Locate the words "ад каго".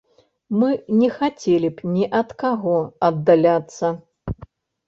2.21-2.75